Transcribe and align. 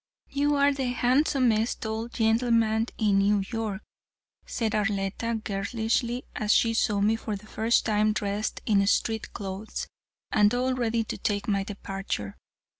"You 0.31 0.55
are 0.55 0.73
the 0.73 0.87
handsomest 0.87 1.85
old 1.85 2.13
gentleman 2.15 2.87
in 2.97 3.19
New 3.19 3.43
York," 3.51 3.83
said 4.47 4.73
Arletta, 4.73 5.35
girlishly, 5.43 6.23
as 6.35 6.51
she 6.51 6.73
saw 6.73 7.01
me 7.01 7.15
for 7.15 7.35
the 7.35 7.45
first 7.45 7.85
time 7.85 8.11
dressed 8.11 8.61
in 8.65 8.87
street 8.87 9.31
clothes, 9.31 9.85
and 10.31 10.51
all 10.55 10.73
ready 10.73 11.03
to 11.03 11.19
take 11.19 11.47
my 11.47 11.63
departure. 11.63 12.35